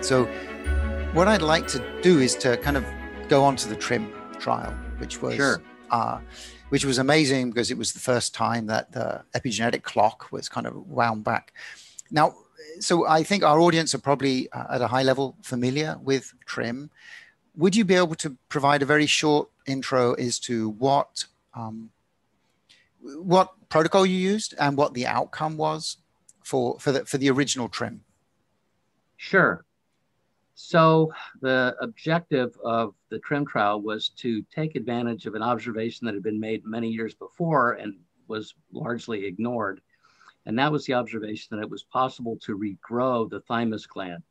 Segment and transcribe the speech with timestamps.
[0.00, 0.24] So,
[1.12, 2.84] what I'd like to do is to kind of
[3.28, 5.62] go on to the TRIM trial, which was sure.
[5.90, 6.20] uh,
[6.70, 10.66] which was amazing because it was the first time that the epigenetic clock was kind
[10.66, 11.52] of wound back.
[12.10, 12.34] Now,
[12.78, 16.90] so I think our audience are probably uh, at a high level familiar with TRIM.
[17.56, 21.90] Would you be able to provide a very short intro as to what um,
[23.02, 25.98] what protocol you used and what the outcome was
[26.42, 28.00] for for the for the original TRIM?
[29.16, 29.64] Sure.
[30.62, 31.10] So
[31.40, 36.22] the objective of the TRIM trial was to take advantage of an observation that had
[36.22, 39.80] been made many years before and was largely ignored.
[40.44, 44.22] And that was the observation that it was possible to regrow the thymus gland.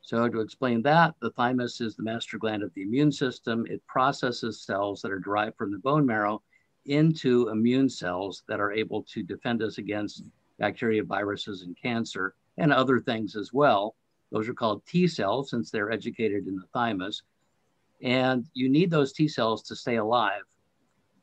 [0.00, 3.66] So to explain that, the thymus is the master gland of the immune system.
[3.68, 6.40] It processes cells that are derived from the bone marrow
[6.86, 10.22] into immune cells that are able to defend us against
[10.56, 13.96] bacteria, viruses, and cancer, and other things as well.
[14.34, 17.22] Those are called T cells since they're educated in the thymus.
[18.02, 20.42] And you need those T cells to stay alive.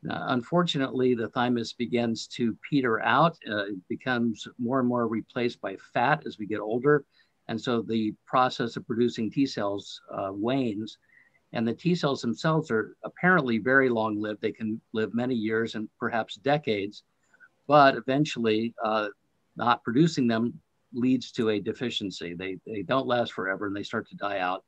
[0.03, 3.37] Unfortunately, the thymus begins to peter out.
[3.47, 7.03] Uh, it becomes more and more replaced by fat as we get older.
[7.49, 10.97] And so the process of producing T cells uh, wanes.
[11.51, 14.41] And the T cells themselves are apparently very long lived.
[14.41, 17.03] They can live many years and perhaps decades,
[17.67, 19.09] but eventually, uh,
[19.57, 20.61] not producing them
[20.93, 22.33] leads to a deficiency.
[22.33, 24.63] They, they don't last forever and they start to die out.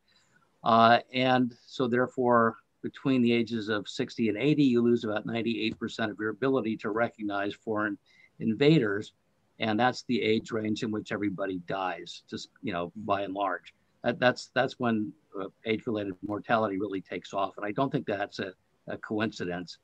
[0.64, 6.10] Uh, and so, therefore, between the ages of 60 and 80, you lose about 98%
[6.10, 7.98] of your ability to recognize foreign
[8.40, 9.14] invaders.
[9.60, 13.74] And that's the age range in which everybody dies, just, you know, by and large.
[14.04, 17.54] That, that's, that's when uh, age related mortality really takes off.
[17.58, 18.54] And I don't think that's a,
[18.88, 19.78] a coincidence.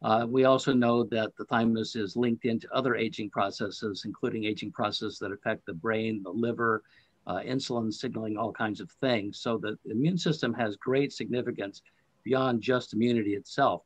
[0.00, 4.70] Uh, we also know that the thymus is linked into other aging processes, including aging
[4.70, 6.82] processes that affect the brain, the liver,
[7.26, 9.40] uh, insulin signaling, all kinds of things.
[9.40, 11.82] So the immune system has great significance
[12.22, 13.82] beyond just immunity itself.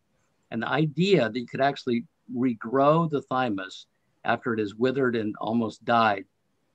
[0.50, 3.86] And the idea that you could actually regrow the thymus
[4.24, 6.24] after it is withered and almost died,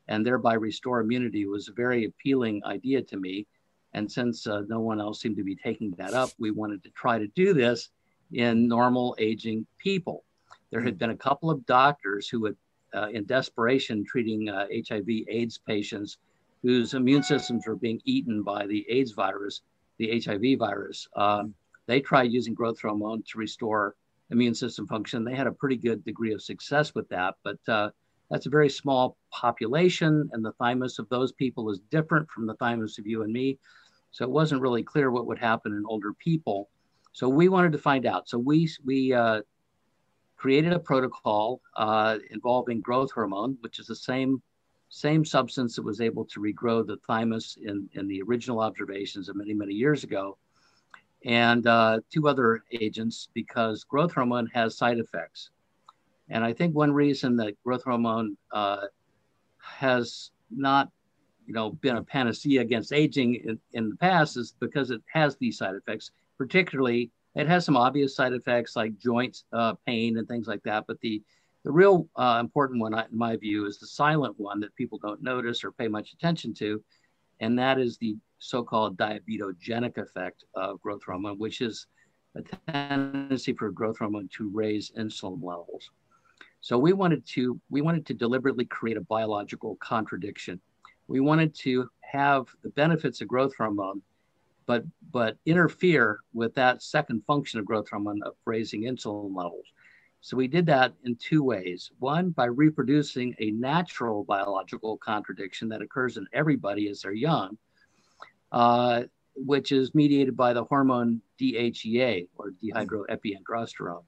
[0.07, 3.45] and thereby restore immunity was a very appealing idea to me.
[3.93, 6.89] And since uh, no one else seemed to be taking that up, we wanted to
[6.89, 7.89] try to do this
[8.31, 10.23] in normal aging people.
[10.71, 12.55] There had been a couple of doctors who had,
[12.93, 16.17] uh, in desperation, treating uh, HIV AIDS patients
[16.63, 19.61] whose immune systems were being eaten by the AIDS virus,
[19.97, 21.07] the HIV virus.
[21.15, 21.53] Um,
[21.85, 23.95] they tried using growth hormone to restore
[24.31, 25.23] immune system function.
[25.23, 27.91] They had a pretty good degree of success with that, but uh,
[28.29, 32.55] that's a very small population, and the thymus of those people is different from the
[32.55, 33.57] thymus of you and me.
[34.11, 36.69] So it wasn't really clear what would happen in older people.
[37.17, 38.29] So we wanted to find out.
[38.29, 39.41] So we we uh,
[40.35, 44.39] created a protocol uh, involving growth hormone, which is the same
[44.89, 49.35] same substance that was able to regrow the thymus in, in the original observations of
[49.35, 50.37] many many years ago,
[51.25, 55.49] and uh, two other agents because growth hormone has side effects.
[56.29, 58.85] And I think one reason that growth hormone uh,
[59.57, 60.91] has not
[61.47, 65.35] you know, been a panacea against aging in, in the past is because it has
[65.37, 70.27] these side effects particularly it has some obvious side effects like joint uh, pain and
[70.27, 70.85] things like that.
[70.87, 71.21] But the
[71.63, 75.21] the real uh, important one, in my view, is the silent one that people don't
[75.21, 76.81] notice or pay much attention to,
[77.41, 81.87] and that is the so-called diabetogenic effect of growth hormone, which is
[82.35, 85.91] a tendency for growth hormone to raise insulin levels.
[86.61, 90.59] So we wanted to we wanted to deliberately create a biological contradiction.
[91.07, 94.01] We wanted to have the benefits of growth hormone
[94.67, 99.65] but but interfere with that second function of growth hormone of raising insulin levels.
[100.21, 101.89] So we did that in two ways.
[101.99, 107.57] One, by reproducing a natural biological contradiction that occurs in everybody as they're young,
[108.51, 109.03] uh,
[109.35, 114.03] which is mediated by the hormone DHEA or dehydroepiandrosterone.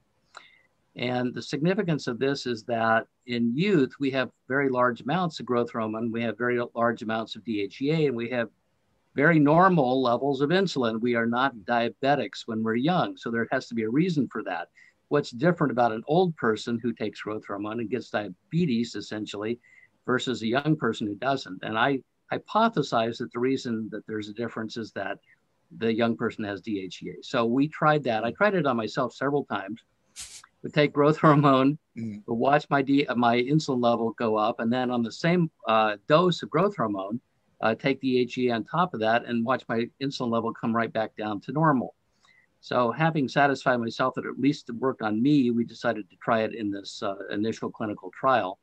[0.96, 5.46] And the significance of this is that in youth, we have very large amounts of
[5.46, 8.50] growth hormone, we have very large amounts of DHEA, and we have
[9.14, 11.00] very normal levels of insulin.
[11.00, 13.16] We are not diabetics when we're young.
[13.16, 14.68] So there has to be a reason for that.
[15.08, 19.58] What's different about an old person who takes growth hormone and gets diabetes essentially
[20.06, 21.62] versus a young person who doesn't?
[21.62, 22.00] And I
[22.32, 25.18] hypothesize that the reason that there's a difference is that
[25.78, 27.16] the young person has DHEA.
[27.22, 28.24] So we tried that.
[28.24, 29.82] I tried it on myself several times.
[30.62, 32.22] Would take growth hormone, mm.
[32.26, 35.96] would watch my D, my insulin level go up, and then on the same uh,
[36.06, 37.18] dose of growth hormone,
[37.60, 41.16] uh, take DHEA on top of that and watch my insulin level come right back
[41.16, 41.94] down to normal.
[42.60, 46.42] So having satisfied myself that at least it worked on me, we decided to try
[46.42, 48.58] it in this uh, initial clinical trial.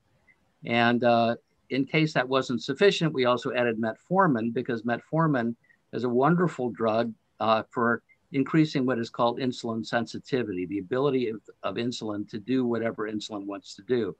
[0.65, 1.35] And uh,
[1.69, 5.55] in case that wasn't sufficient, we also added metformin because metformin
[5.93, 11.41] is a wonderful drug uh, for increasing what is called insulin sensitivity, the ability of,
[11.63, 14.15] of insulin to do whatever insulin wants to do.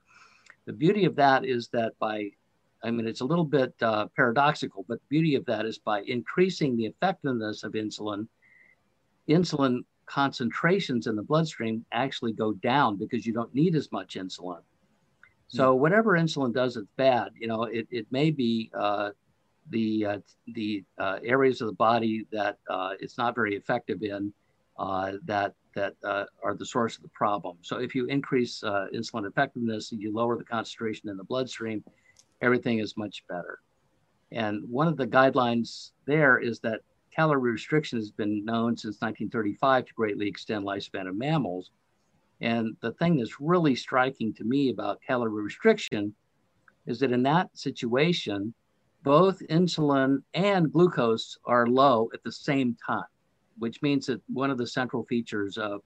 [0.66, 2.32] The beauty of that is that by,
[2.84, 6.02] I mean, it's a little bit uh, paradoxical, but the beauty of that is by
[6.02, 8.28] increasing the effectiveness of insulin,
[9.28, 14.62] insulin concentrations in the bloodstream actually go down because you don't need as much insulin.
[15.48, 15.82] So hmm.
[15.82, 17.32] whatever insulin does, it's bad.
[17.40, 19.12] You know, it, it may be uh,
[19.70, 24.34] the uh, the uh, areas of the body that uh, it's not very effective in
[24.78, 27.58] uh, that that uh, are the source of the problem.
[27.62, 31.84] So if you increase insulin effectiveness and you lower the concentration in the bloodstream,
[32.42, 33.60] everything is much better.
[34.32, 36.82] And one of the guidelines there is that
[37.16, 41.72] calorie restriction has been known since 1935 to greatly extend lifespan of mammals.
[42.42, 46.14] And the thing that's really striking to me about calorie restriction
[46.86, 48.54] is that in that situation,
[49.04, 53.04] both insulin and glucose are low at the same time,
[53.58, 55.82] which means that one of the central features of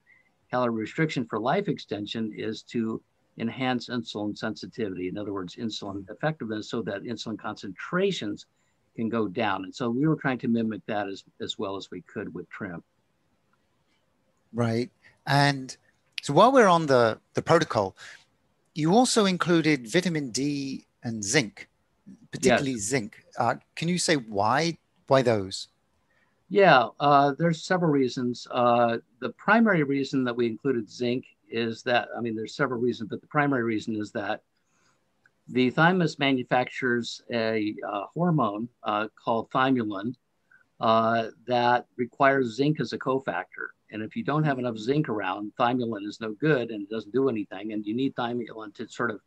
[0.50, 3.02] calorie restriction for life extension is to
[3.38, 5.08] enhance insulin sensitivity.
[5.08, 8.46] In other words, insulin effectiveness so that insulin concentrations
[8.94, 9.64] can go down.
[9.64, 12.48] And so we were trying to mimic that as, as well as we could with
[12.50, 12.82] trim.
[14.52, 14.90] Right.
[15.26, 15.74] And
[16.22, 17.96] so while we're on the, the protocol,
[18.74, 21.68] you also included vitamin D and zinc
[22.30, 22.80] particularly yes.
[22.80, 23.24] zinc.
[23.38, 24.76] Uh, can you say why
[25.06, 25.68] why those?
[26.48, 28.46] Yeah, uh, there's several reasons.
[28.50, 33.10] Uh, the primary reason that we included zinc is that I mean there's several reasons,
[33.10, 34.42] but the primary reason is that
[35.48, 40.14] the thymus manufactures a uh, hormone uh, called thymulin
[40.80, 43.68] uh, that requires zinc as a cofactor.
[43.90, 47.12] And if you don't have enough zinc around, thymulin is no good and it doesn't
[47.12, 47.72] do anything.
[47.72, 49.20] And you need thymulin to sort of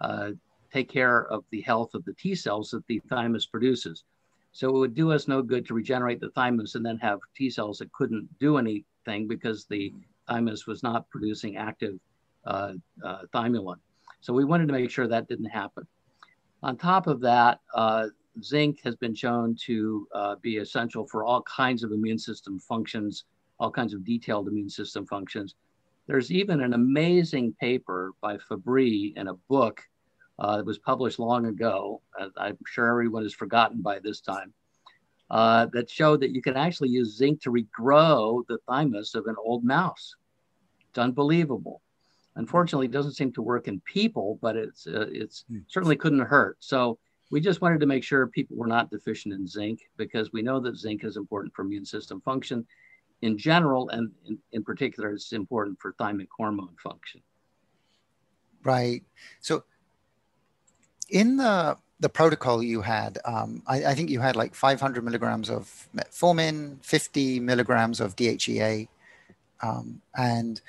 [0.00, 0.30] uh,
[0.72, 4.04] take care of the health of the T cells that the thymus produces.
[4.52, 7.50] So it would do us no good to regenerate the thymus and then have T
[7.50, 9.92] cells that couldn't do anything because the
[10.28, 11.98] thymus was not producing active
[12.46, 12.72] uh,
[13.04, 13.76] uh, thymulin.
[14.20, 15.86] So we wanted to make sure that didn't happen.
[16.62, 18.08] On top of that, uh,
[18.42, 23.24] zinc has been shown to uh, be essential for all kinds of immune system functions,
[23.60, 25.54] all kinds of detailed immune system functions.
[26.06, 29.82] There's even an amazing paper by Fabris in a book
[30.38, 32.00] uh, it was published long ago.
[32.36, 34.52] I'm sure everyone has forgotten by this time.
[35.34, 39.34] Uh, that showed that you can actually use zinc to regrow the thymus of an
[39.44, 40.14] old mouse.
[40.88, 41.82] It's unbelievable.
[42.36, 45.64] Unfortunately, it doesn't seem to work in people, but it's uh, it's mm.
[45.66, 46.56] certainly couldn't hurt.
[46.60, 47.00] So
[47.32, 50.60] we just wanted to make sure people were not deficient in zinc because we know
[50.60, 52.64] that zinc is important for immune system function
[53.22, 57.20] in general, and in, in particular, it's important for thymic hormone function.
[58.62, 59.02] Right.
[59.40, 59.64] So
[61.10, 65.48] in the the protocol you had, um, I, I, think you had like 500 milligrams
[65.48, 68.88] of metformin, 50 milligrams of DHEA,
[69.62, 70.60] um, and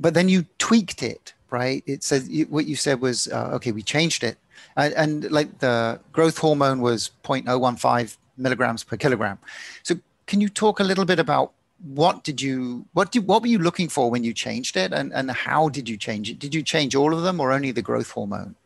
[0.00, 1.82] but then you tweaked it, right?
[1.86, 3.72] It says what you said was uh, okay.
[3.72, 4.36] We changed it,
[4.76, 9.38] and, and like the growth hormone was 0.015 milligrams per kilogram.
[9.84, 9.94] So
[10.26, 11.52] can you talk a little bit about
[11.82, 15.12] what did you what did what were you looking for when you changed it, and
[15.12, 16.38] and how did you change it?
[16.38, 18.56] Did you change all of them or only the growth hormone?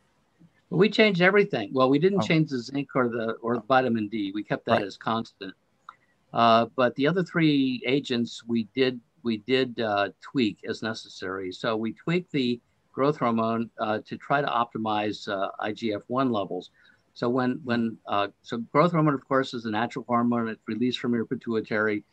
[0.71, 1.71] We changed everything.
[1.73, 2.27] Well, we didn't oh.
[2.27, 4.33] change the zinc or the or the vitamin D.
[4.35, 4.83] We kept that right.
[4.83, 5.55] as constant.
[6.33, 11.53] Uh, but the other three agents we did we did uh, tweak as necessary.
[11.53, 12.61] So we tweaked the
[12.93, 16.71] growth hormone uh, to try to optimize uh, IGF-1 levels.
[17.15, 20.49] So when when uh, so growth hormone, of course, is a natural hormone.
[20.49, 22.05] It's released from your pituitary.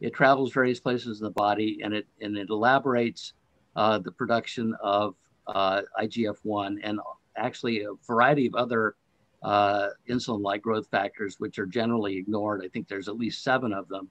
[0.00, 3.32] It travels various places in the body, and it and it elaborates
[3.76, 5.14] uh, the production of
[5.48, 7.00] IGF-1 and
[7.36, 8.96] actually a variety of other
[9.42, 12.62] uh, insulin-like growth factors, which are generally ignored.
[12.64, 14.08] I think there's at least seven of them.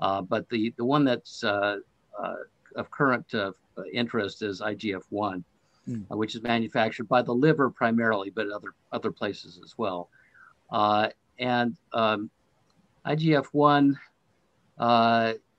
[0.00, 1.76] Uh, but the, the one that's uh,
[2.22, 2.34] uh
[2.76, 3.50] of current uh,
[3.92, 5.42] interest is IGF-1,
[5.88, 6.08] mm.
[6.10, 10.08] which is manufactured by the liver primarily, but other, other places as well.
[11.40, 12.30] and um,
[13.06, 13.96] IGF-1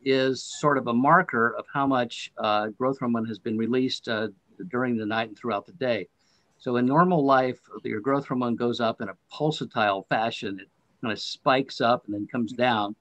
[0.03, 2.31] is sort of a marker of how much
[2.77, 4.07] growth hormone has been released
[4.69, 6.07] during the night and throughout the day.
[6.61, 10.59] So in normal life, your growth hormone goes up in a pulsatile fashion.
[10.59, 10.69] It
[11.01, 12.95] kind of spikes up and then comes down.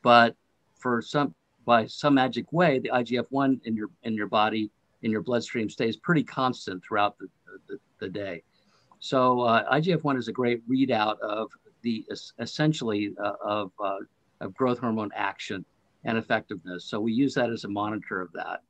[0.00, 0.34] But
[0.78, 1.34] for some
[1.66, 4.70] by some magic way, the IGF-1 in your in your body
[5.02, 7.28] in your bloodstream stays pretty constant throughout the,
[7.68, 8.42] the, the day.
[8.98, 11.50] So uh, IGF-1 is a great readout of
[11.82, 12.02] the
[12.38, 13.98] essentially uh, of, uh,
[14.40, 15.66] of growth hormone action
[16.04, 16.86] and effectiveness.
[16.86, 18.62] So we use that as a monitor of that.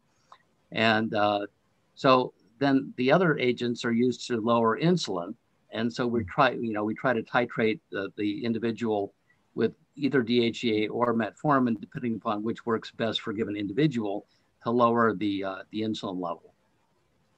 [0.72, 1.46] And uh,
[1.94, 5.34] so then the other agents are used to lower insulin.
[5.72, 9.12] and so we try, you know, we try to titrate the, the individual
[9.54, 14.26] with either DHEA or metformin, depending upon which works best for a given individual,
[14.62, 16.54] to lower the uh, the insulin level.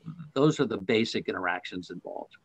[0.06, 0.22] Mm-hmm.
[0.34, 2.36] Those are the basic interactions involved.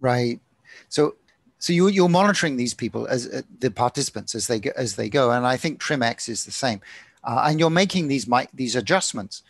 [0.00, 0.40] Right.
[0.88, 1.16] So
[1.58, 5.10] so you, you're monitoring these people as uh, the participants as they go, as they
[5.10, 6.80] go, and I think TrimX is the same,
[7.22, 9.42] uh, and you're making these these adjustments.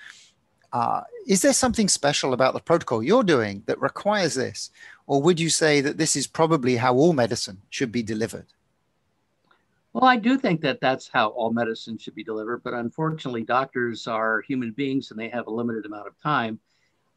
[0.73, 4.71] Uh, is there something special about the protocol you're doing that requires this,
[5.07, 8.47] or would you say that this is probably how all medicine should be delivered?
[9.93, 14.07] Well, I do think that that's how all medicine should be delivered, but unfortunately, doctors
[14.07, 16.61] are human beings and they have a limited amount of time.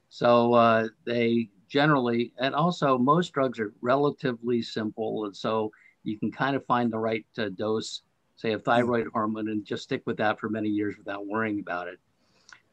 [0.10, 5.26] So uh, they generally, and also most drugs are relatively simple.
[5.26, 5.72] And so
[6.04, 8.02] you can kind of find the right uh, dose,
[8.38, 11.88] say, of thyroid hormone and just stick with that for many years without worrying about
[11.88, 12.00] it.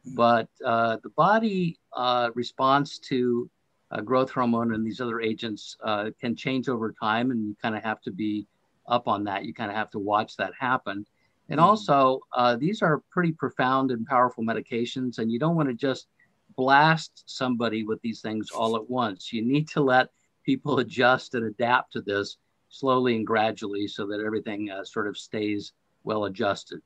[0.05, 3.49] But uh, the body uh, response to
[3.91, 7.75] uh, growth hormone and these other agents uh, can change over time, and you kind
[7.75, 8.47] of have to be
[8.87, 9.45] up on that.
[9.45, 11.05] You kind of have to watch that happen.
[11.49, 11.63] And mm.
[11.63, 16.07] also, uh, these are pretty profound and powerful medications, and you don't want to just
[16.55, 19.31] blast somebody with these things all at once.
[19.31, 20.09] You need to let
[20.45, 22.37] people adjust and adapt to this
[22.69, 26.81] slowly and gradually so that everything uh, sort of stays well adjusted.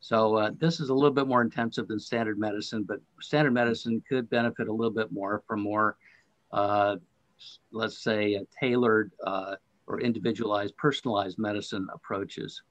[0.00, 4.02] So uh, this is a little bit more intensive than standard medicine, but standard medicine
[4.08, 5.96] could benefit a little bit more from more,
[6.52, 6.96] uh,
[7.70, 12.62] let's say, tailored uh, or individualized, personalized medicine approaches.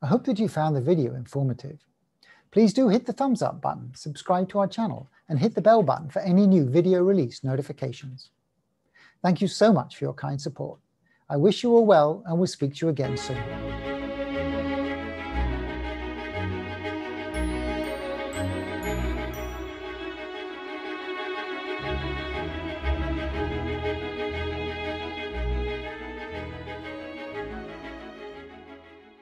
[0.00, 1.80] I hope that you found the video informative.
[2.52, 5.82] Please do hit the thumbs up button, subscribe to our channel, and hit the bell
[5.82, 8.30] button for any new video release notifications.
[9.22, 10.78] Thank you so much for your kind support.
[11.28, 13.67] I wish you all well and we will speak to you again soon.